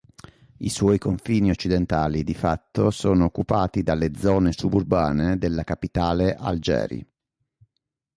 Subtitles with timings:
[0.57, 7.05] I suoi confini occidentali di fatto sono occupati dalle zone suburbane della capitale Algeri.